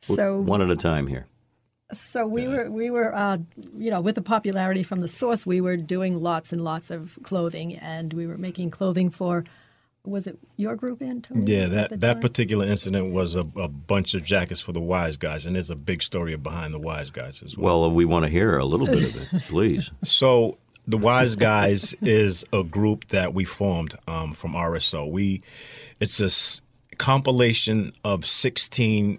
[0.00, 1.26] So one at a time here?
[1.92, 3.38] So we were we were uh,
[3.76, 7.18] you know with the popularity from the source, we were doing lots and lots of
[7.22, 9.44] clothing, and we were making clothing for.
[10.08, 11.44] Was it your group, Antonio?
[11.46, 15.46] Yeah, that that particular incident was a, a bunch of jackets for the wise guys,
[15.46, 17.80] and there's a big story behind the wise guys as well.
[17.82, 19.90] Well, we want to hear a little bit of it, please.
[20.04, 25.10] So the Wise Guys is a group that we formed um, from RSO.
[25.10, 25.42] We
[26.00, 26.62] it's a s-
[26.96, 29.18] compilation of 16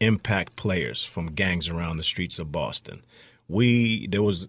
[0.00, 3.02] impact players from gangs around the streets of Boston.
[3.48, 4.48] We there was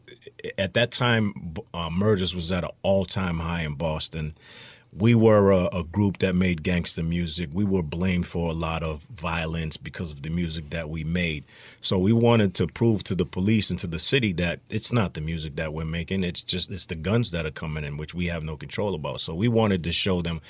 [0.57, 4.33] at that time uh, murders was at an all time high in Boston.
[4.99, 7.49] We were a, a group that made gangster music.
[7.53, 11.43] We were blamed for a lot of violence because of the music that we made.
[11.81, 15.13] So we wanted to prove to the police and to the city that it's not
[15.13, 16.23] the music that we're making.
[16.23, 19.21] It's just it's the guns that are coming in, which we have no control about.
[19.21, 20.41] So we wanted to show them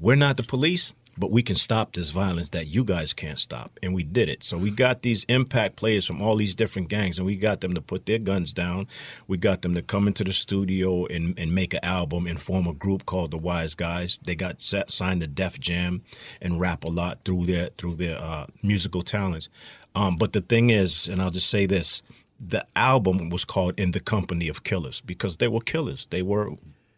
[0.00, 3.78] we're not the police, but we can stop this violence that you guys can't stop.
[3.80, 4.42] And we did it.
[4.42, 7.74] So we got these impact players from all these different gangs, and we got them
[7.74, 8.88] to put their guns down.
[9.28, 12.66] We got them to come into the studio and, and make an album and form
[12.66, 14.18] a group called the Wise Guys.
[14.24, 16.02] They got set, signed to Def Jam
[16.40, 19.48] and Rap-A-Lot through their through their uh, musical talents.
[19.94, 22.02] Um, but the thing is, and I'll just say this:
[22.40, 26.06] the album was called "In the Company of Killers" because they were killers.
[26.06, 26.50] They were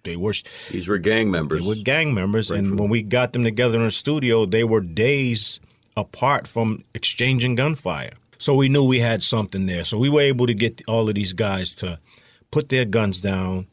[0.05, 0.35] they were
[0.71, 1.63] These were gang members.
[1.63, 4.81] they were gang members, and when we got them together in the studio, they were
[4.81, 5.59] days
[5.97, 8.13] apart from exchanging gunfire.
[8.39, 9.85] So we knew we had something there.
[9.85, 11.99] So we were able to get all of these guys to
[12.51, 13.69] put their guns down,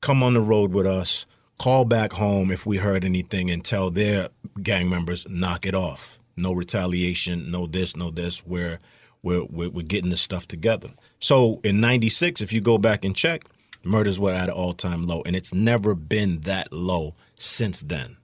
[0.00, 1.26] come on the road with us,
[1.58, 4.28] call back home if we heard anything, and tell their
[4.62, 6.18] gang members knock it off.
[6.36, 8.44] No retaliation, no this, no this.
[8.46, 8.78] We're
[9.22, 10.90] we're we're, we're getting this stuff together.
[11.20, 13.42] So in '96, if you go back and check,
[13.84, 18.16] murders were at an all-time low, and it's never been that low since then.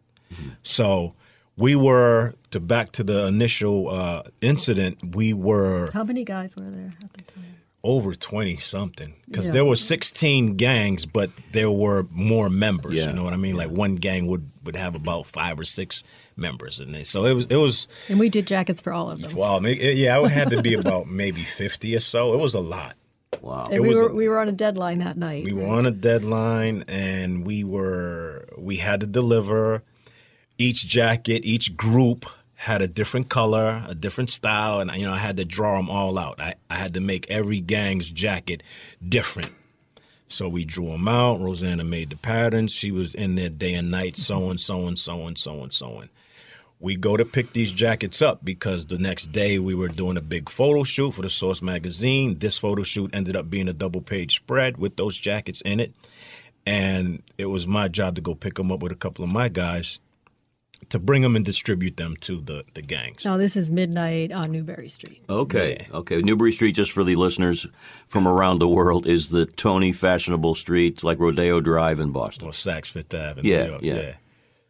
[0.62, 1.14] So
[1.56, 5.14] we were to back to the initial uh, incident.
[5.14, 7.44] We were How many guys were there at the time?
[7.86, 9.52] over 20 something because Yeah.
[9.52, 13.10] there were 16 gangs but there were more members Yeah.
[13.10, 16.02] you know what i mean like one gang would would have about five or six
[16.34, 19.20] members and they, so it was it was And we did jackets for all of
[19.20, 19.34] them.
[19.36, 22.54] wow it- it- yeah it had to be about maybe 50 or so it was
[22.54, 22.96] a lot
[23.42, 23.64] Wow.
[23.66, 25.44] And it we was were a- we were on a deadline that night.
[25.44, 29.82] we were on a deadline and we were we had to deliver.
[30.58, 35.18] Each jacket each group had a different color a different style and you know i
[35.18, 36.40] had to draw them all out.
[36.40, 38.62] I, I had to make every gang's jacket
[39.06, 39.50] different.
[40.28, 41.40] So we drew them out.
[41.40, 45.70] Rosanna made the patterns she was in there day and night sewing sewing sewing sewing
[45.70, 46.08] sewing
[46.84, 50.20] we go to pick these jackets up because the next day we were doing a
[50.20, 52.38] big photo shoot for the Source magazine.
[52.38, 55.94] This photo shoot ended up being a double page spread with those jackets in it.
[56.66, 59.48] And it was my job to go pick them up with a couple of my
[59.48, 59.98] guys
[60.90, 63.24] to bring them and distribute them to the, the gangs.
[63.24, 65.22] Now this is midnight on Newbury Street.
[65.30, 66.20] Okay, okay.
[66.20, 67.66] Newbury Street, just for the listeners
[68.08, 72.46] from around the world, is the Tony fashionable streets like Rodeo Drive in Boston.
[72.46, 73.48] Or Saks Fifth Avenue.
[73.48, 74.14] Yeah, New York, yeah.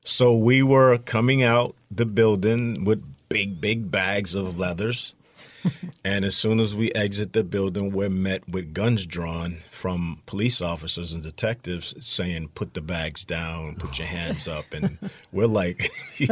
[0.04, 5.14] So we were coming out the building with big, big bags of leathers.
[6.04, 10.60] and as soon as we exit the building, we're met with guns drawn from police
[10.60, 14.66] officers and detectives saying, put the bags down, put your hands up.
[14.72, 14.98] And
[15.32, 15.90] we're like,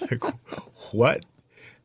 [0.00, 0.24] like
[0.92, 1.24] what?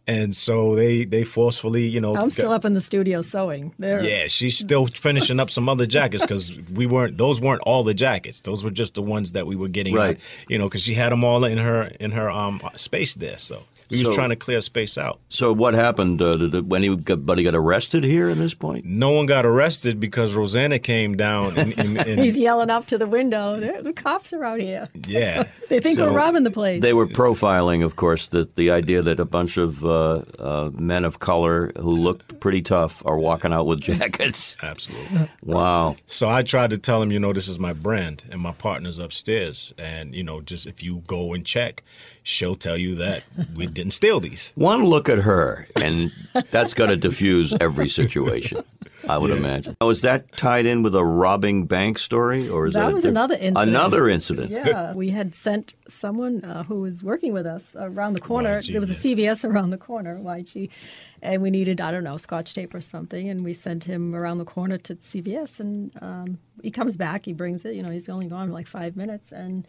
[0.09, 3.75] And so they, they forcefully, you know, I'm still up in the studio sewing.
[3.77, 4.03] There.
[4.03, 7.93] yeah, she's still finishing up some other jackets because we weren't; those weren't all the
[7.93, 8.39] jackets.
[8.39, 10.17] Those were just the ones that we were getting, Right.
[10.17, 13.37] out, you know, because she had them all in her in her um space there.
[13.37, 15.19] So we So- was trying to clear space out.
[15.29, 16.21] So what happened?
[16.21, 18.85] Uh, did anybody got arrested here at this point?
[18.85, 22.97] No one got arrested because Rosanna came down and, and, and He's yelling up to
[22.97, 23.59] the window.
[23.81, 24.89] The cops are out here.
[25.07, 26.81] yeah, They think So- we're robbing the place.
[26.81, 31.05] They were profiling, of course, that the idea that a bunch of uh, uh, men
[31.05, 34.55] of color who looked pretty tough are walking out with jackets.
[34.61, 35.29] absolutely.
[35.43, 35.95] Wow.
[36.07, 38.99] So I tried to tell him, you know, this is my brand and my partner's
[38.99, 41.83] upstairs, and you know, just if you go and check,
[42.29, 43.23] she'll tell you that
[43.55, 44.51] we didn't steal these.
[44.55, 46.11] One look at her, and
[46.51, 48.63] that's going to diffuse every situation.
[49.07, 49.75] I would imagine.
[49.81, 53.03] Oh, is that tied in with a robbing bank story, or is that, That was
[53.03, 53.69] diff- another incident.
[53.69, 54.51] Another incident.
[54.51, 58.61] Yeah, we had sent someone uh, who was working with us around the corner.
[58.61, 58.93] YG, there was a.
[59.09, 60.69] CVS around the corner, YG,
[61.21, 64.37] and we needed I don't know scotch tape or something, and we sent him around
[64.37, 67.75] the corner to CVS, and um, he comes back, he brings it.
[67.75, 69.67] You know, he's only gone like five minutes, and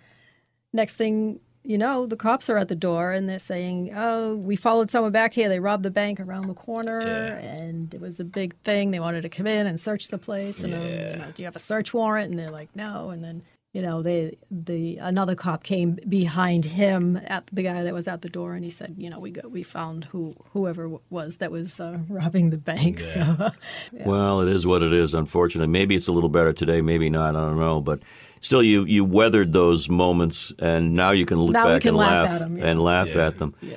[0.73, 4.57] next thing you know, the cops are at the door and they're saying, "Oh, we
[4.57, 5.49] followed someone back here.
[5.49, 7.39] They robbed the bank around the corner, Yeah.
[7.39, 8.91] and it was a big thing.
[8.91, 10.65] They wanted to come in and search the place.
[10.65, 13.23] And um, you know, do you have a search warrant?" And they're like, "No." And
[13.23, 18.09] then you know, they the another cop came behind him at the guy that was
[18.09, 21.37] at the door, and he said, "You know, we got we found who whoever was
[21.37, 23.51] that was uh, robbing the bank." So
[23.93, 25.15] Well, it is what it is.
[25.15, 26.81] Unfortunately, maybe it's a little better today.
[26.81, 27.37] Maybe not.
[27.37, 27.81] I don't know.
[27.81, 28.01] But
[28.41, 31.97] still, you you weathered those moments, and now you can look Now back can and
[31.99, 32.67] laugh laugh at 'em, yeah.
[32.67, 33.27] and laugh Yeah.
[33.29, 33.55] at them.
[33.63, 33.77] yeah.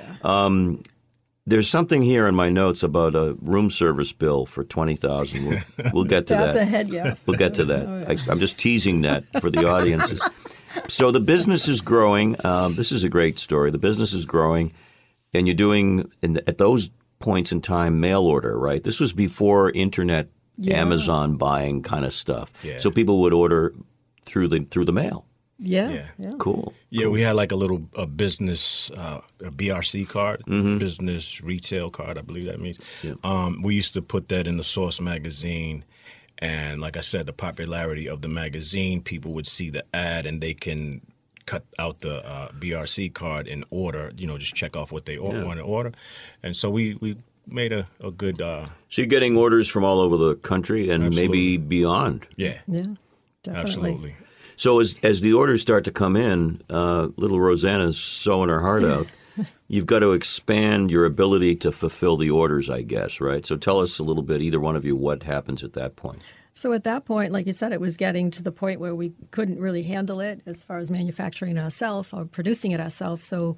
[1.46, 5.44] There's something here in my notes about a room service bill for twenty thousand.
[5.46, 5.60] We'll,
[5.92, 6.62] we'll get to That's that.
[6.62, 7.14] a head, yeah.
[7.26, 7.86] We'll get to that.
[8.08, 10.20] I, I'm just teasing that for the audiences.
[10.88, 12.36] So the business is growing.
[12.44, 13.70] Um, this is a great story.
[13.70, 14.72] The business is growing,
[15.34, 18.82] and you're doing in the, at those points in time mail order, right?
[18.82, 20.28] This was before internet,
[20.68, 22.52] Amazon buying kind of stuff.
[22.64, 22.78] Yeah.
[22.78, 23.74] So people would order
[24.24, 25.26] through the through the mail.
[25.58, 26.06] Yeah, Yeah.
[26.18, 26.30] yeah.
[26.38, 26.72] Cool.
[26.90, 30.78] Yeah, we had like a little a business uh, a BRC card, Mm-hmm.
[30.78, 32.78] business retail card, I believe that means.
[33.22, 35.84] Um, we used to put that in the Source magazine,
[36.38, 40.40] and like I said, the popularity of the magazine, people would see the ad and
[40.40, 41.00] they can
[41.46, 44.12] cut out the uh, BRC card and order.
[44.16, 45.44] You know, just check off what they Yeah.
[45.44, 45.92] want to order,
[46.42, 50.00] and so we we made a a good uh, So you're getting orders from all
[50.00, 52.26] over the country and maybe beyond.
[52.36, 52.94] yeah, Yeah,
[53.42, 53.60] definitely.
[53.92, 54.14] absolutely.
[54.56, 58.84] So as as the orders start to come in, uh, little Rosanna's sewing her heart
[58.84, 59.06] out.
[59.68, 63.44] You've got to expand your ability to fulfill the orders, I guess, right?
[63.44, 66.24] So tell us a little bit, either one of you, what happens at that point.
[66.52, 69.12] So at that point, like you said, it was getting to the point where we
[69.32, 73.24] couldn't really handle it as far as manufacturing ourselves or producing it ourselves.
[73.24, 73.56] So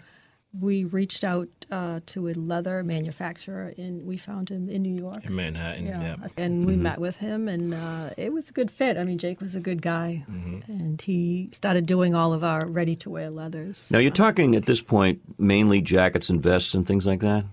[0.59, 5.25] we reached out uh, to a leather manufacturer, and we found him in New York.
[5.25, 6.15] In Manhattan, yeah.
[6.37, 8.97] And we met with him, and uh, it was a good fit.
[8.97, 10.25] I mean, Jake was a good guy,
[10.69, 13.91] and he started doing all of our ready to wear leathers.
[13.91, 17.45] Now you're talking at this point mainly jackets and vests and things like that,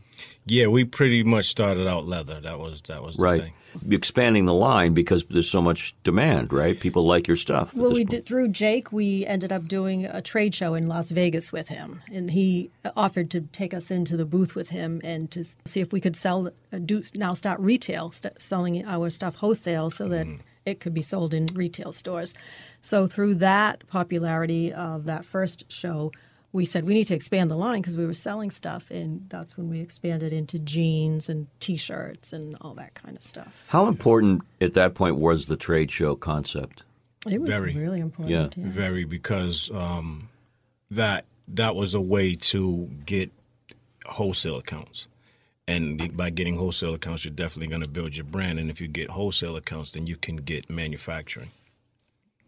[0.45, 2.39] Yeah, we pretty much started out leather.
[2.41, 3.39] That was that was the right?
[3.39, 3.53] thing.
[3.89, 6.79] Expanding the line because there's so much demand, right?
[6.79, 7.73] People like your stuff.
[7.75, 8.09] Well, we point.
[8.09, 8.91] did through Jake.
[8.91, 13.31] We ended up doing a trade show in Las Vegas with him, and he offered
[13.31, 16.47] to take us into the booth with him and to see if we could sell,
[16.47, 20.27] uh, do now start retail, st- selling our stuff wholesale, so that
[20.65, 22.35] it could be sold in retail stores.
[22.81, 26.11] So through that popularity of that first show.
[26.53, 29.57] We said we need to expand the line because we were selling stuff, and that's
[29.57, 33.67] when we expanded into jeans and T-shirts and all that kind of stuff.
[33.69, 36.83] How important at that point was the trade show concept?
[37.29, 37.73] It was Very.
[37.73, 38.29] really important.
[38.29, 38.49] Yeah.
[38.55, 38.71] yeah.
[38.71, 40.29] Very because um,
[40.91, 43.31] that that was a way to get
[44.05, 45.07] wholesale accounts.
[45.67, 48.59] And by getting wholesale accounts, you're definitely going to build your brand.
[48.59, 51.51] And if you get wholesale accounts, then you can get manufacturing.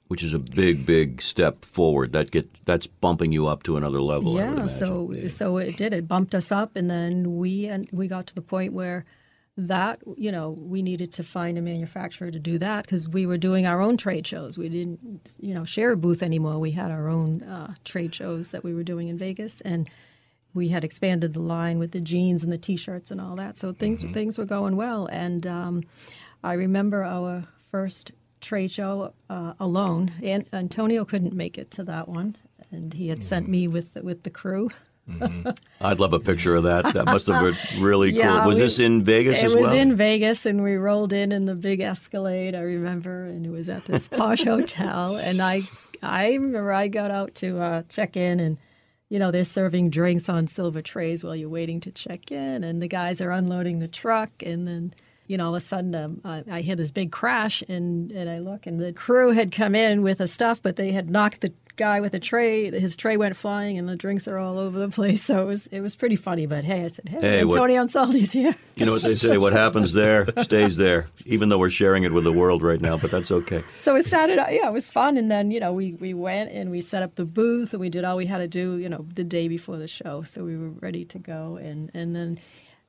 [0.08, 2.14] Which is a big, big step forward.
[2.14, 4.38] That get that's bumping you up to another level.
[4.38, 5.94] I would Yeah, so so it did.
[5.94, 9.04] It bumped us up, and then we and we got to the point where
[9.58, 13.38] that you know we needed to find a manufacturer to do that because we were
[13.38, 14.58] doing our own trade shows.
[14.58, 16.60] We didn't you know share a booth anymore.
[16.60, 19.90] We had our own uh, trade shows that we were doing in Vegas, and
[20.54, 23.58] we had expanded the line with the jeans and the t-shirts and all that.
[23.58, 25.84] So things things were going well, and um,
[26.44, 28.12] I remember our first
[28.46, 30.12] trade show uh, alone.
[30.24, 32.36] And Antonio couldn't make it to that one,
[32.72, 34.70] and he had sent me with with the crew.
[35.82, 36.94] I'd love a picture of that.
[36.96, 38.48] That must have been really Yeah, cool.
[38.48, 39.74] Was we- this in Vegas It as was well?
[39.76, 42.56] in Vegas, and we rolled in in the big Escalade.
[42.56, 45.16] I remember, and it was at this posh hotel.
[45.18, 45.62] And I,
[46.02, 48.58] I remember I got out to uh, check in, and
[49.10, 52.82] you know they're serving drinks on silver trays while you're waiting to check in, and
[52.82, 54.94] the guys are unloading the truck, and then.
[55.28, 58.30] You know, all of a sudden, um, I, I hear this big crash, and, and
[58.30, 61.42] I look, and the crew had come in with the stuff, but they had knocked
[61.42, 62.70] the guy with the tray.
[62.72, 65.24] His tray went flying, and the drinks are all over the place.
[65.24, 66.46] So it was it was pretty funny.
[66.46, 68.54] But hey, I said, hey, Hey, Antonio Ansaldi's here.
[68.76, 69.38] You know what they say?
[69.38, 71.06] What happens there stays there.
[71.26, 73.64] Even though we're sharing it with the world right now, but that's okay.
[73.78, 76.70] so it started yeah it was fun and then you know we, we went and
[76.72, 79.06] we set up the booth and we did all we had to do you know
[79.16, 82.38] the day before the show so we were ready to go and and then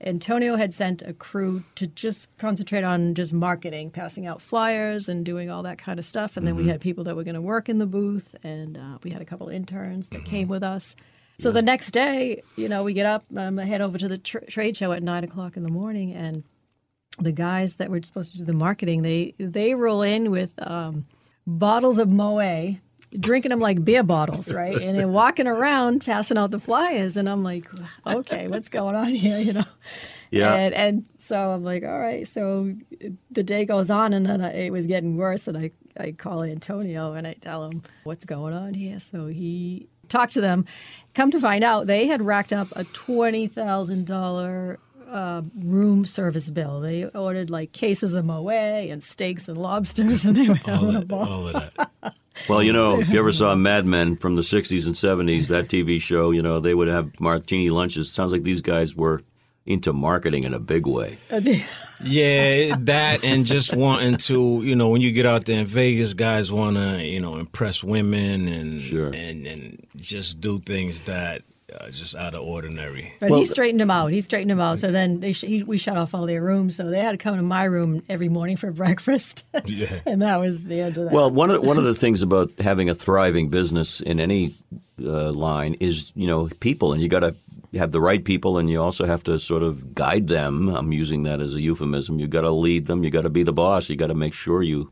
[0.01, 5.25] antonio had sent a crew to just concentrate on just marketing passing out flyers and
[5.25, 6.37] doing all that kind of stuff.
[6.37, 8.99] And then we had people that were going to work in the booth and uh,
[9.03, 10.97] we had a couple interns that came with us.
[11.39, 14.19] So the next day you know we get up um, I head over to the
[14.19, 16.45] tr- trade show at nine o'clock in the morning and
[17.19, 21.07] the guys that were supposed to do the marketing, they they roll in with um,
[21.47, 22.81] bottles of Moet,
[23.19, 24.81] drinking them like beer bottles, right?
[24.81, 27.67] And they're walking around passing out the flyers, and I'm like,
[28.07, 29.65] okay, what's going on here, you know?
[30.31, 30.55] Yeah.
[30.55, 32.27] And, and so I'm like, all right.
[32.27, 32.75] So
[33.31, 36.43] the day goes on, and then I, it was getting worse, and I I call
[36.43, 39.01] Antonio and I tell him what's going on here.
[39.01, 40.67] So he talked to them.
[41.15, 46.51] Come to find out, they had racked up a twenty thousand dollar uh, room service
[46.51, 46.81] bill.
[46.81, 50.97] They ordered like cases of Moet and steaks and lobsters, and they were All, having
[50.97, 51.29] a that, ball.
[51.29, 52.15] all of that.
[52.49, 55.67] Well, you know, if you ever saw Mad Men from the 60s and 70s, that
[55.69, 58.11] TV show, you know, they would have martini lunches.
[58.11, 59.23] Sounds like these guys were
[59.65, 61.19] into marketing in a big way.
[61.31, 61.41] Uh,
[62.05, 66.15] yeah, that and just wanting to, you know, when you get out there in Vegas,
[66.15, 69.07] guys want to, you know, impress women and Sure.
[69.09, 71.43] and and just do things that
[71.81, 73.13] are just out of ordinary.
[73.19, 74.13] But Well, he straightened them out.
[74.13, 74.79] He straightened them out.
[74.79, 76.77] So then they sh- he, we shut off all their rooms.
[76.77, 79.45] So they had to come to my room every morning for breakfast.
[79.65, 80.01] Yeah.
[80.07, 81.13] and that was the end of that.
[81.13, 84.55] Well, one of one of the things about having a thriving business in any
[85.03, 87.35] uh, line is you know people, and you got to
[87.77, 90.69] have the right people, and you also have to sort of guide them.
[90.69, 92.21] I'm using that as a euphemism.
[92.21, 93.03] You got to lead them.
[93.03, 93.91] You got to be the boss.
[93.91, 94.91] You got to make sure you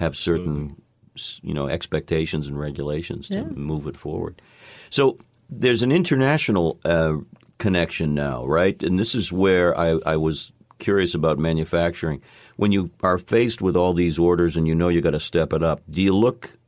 [0.00, 0.74] have certain
[1.16, 3.44] s- you know expectations and regulations to Yeah.
[3.44, 4.42] move it forward.
[4.90, 7.16] So there's an international uh,
[7.58, 8.80] connection now, right?
[8.82, 12.22] And this is where I, I was curious about manufacturing.
[12.56, 15.52] When you are faced with all these orders and you know you got to step
[15.52, 16.58] it up, do you look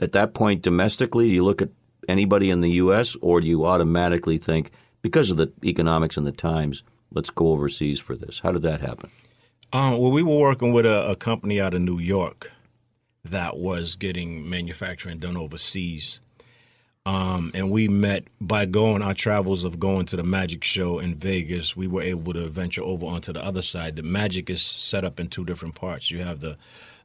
[0.00, 1.28] at that point domestically?
[1.28, 1.70] Do you look at
[2.08, 4.70] anybody in the U.S., or do you automatically think,
[5.02, 6.82] because of the economics and the times,
[7.12, 8.40] let's go overseas for this?
[8.40, 9.10] How did that happen?
[9.72, 12.50] Um, well, we were working with a, a company out of New York
[13.24, 16.20] that was getting manufacturing done overseas.
[17.06, 21.14] Um, and we met by going our travels of going to the magic show in
[21.14, 21.76] Vegas.
[21.76, 23.94] We were able to venture over onto the other side.
[23.94, 26.10] The magic is set up in two different parts.
[26.10, 26.58] You have the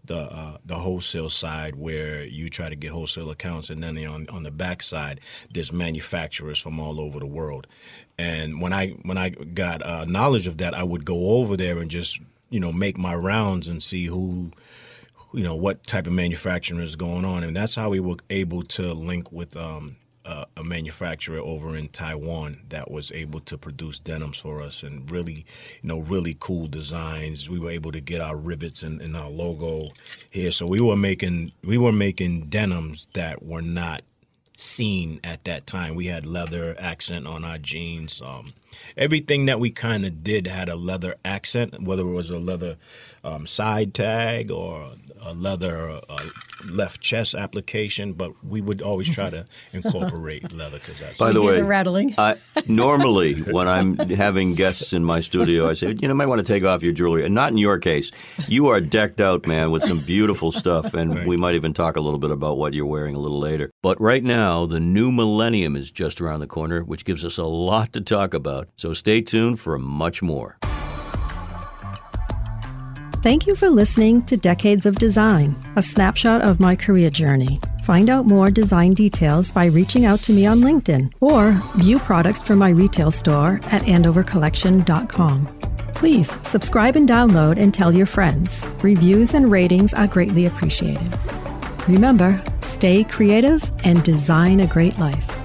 [0.03, 4.27] the uh, the wholesale side where you try to get wholesale accounts, and then on
[4.29, 5.19] on the back side,
[5.53, 7.67] there's manufacturers from all over the world.
[8.17, 11.77] And when I when I got uh, knowledge of that, I would go over there
[11.77, 14.51] and just you know make my rounds and see who
[15.33, 18.63] you know what type of manufacturing is going on, and that's how we were able
[18.63, 23.99] to link with um, uh, a manufacturer over in Taiwan that was able to produce
[23.99, 25.45] denims for us and really,
[25.81, 27.49] you know, really cool designs.
[27.49, 29.87] We were able to get our rivets and, and our logo
[30.29, 34.03] here, so we were making we were making denims that were not
[34.55, 35.95] seen at that time.
[35.95, 38.21] We had leather accent on our jeans.
[38.21, 38.53] Um,
[38.97, 42.77] everything that we kind of did had a leather accent, whether it was a leather
[43.23, 46.17] um, side tag or a leather uh,
[46.71, 48.13] left chest application.
[48.13, 51.17] But we would always try to incorporate leather because that's.
[51.17, 52.15] By the You hear way, the rattling.
[52.17, 56.45] I, normally when I'm having guests in my studio, I say, you know, might want
[56.45, 57.25] to take off your jewelry.
[57.25, 58.11] And not in your case.
[58.47, 62.01] You are decked out, man, with some beautiful stuff, and we might even talk a
[62.01, 63.71] little bit about what you're wearing a little later.
[63.81, 67.45] But right now, the new millennium is just around the corner, which gives us a
[67.45, 68.69] lot to talk about.
[68.75, 70.57] So stay tuned for much more.
[73.21, 77.59] Thank you for listening to Decades of Design, a snapshot of my career journey.
[77.83, 82.41] Find out more design details by reaching out to me on LinkedIn or view products
[82.41, 85.59] from my retail store at andovercollection.com.
[85.93, 88.67] Please subscribe and download and tell your friends.
[88.81, 91.07] Reviews and ratings are greatly appreciated.
[91.87, 95.40] Remember, stay creative and design a great life.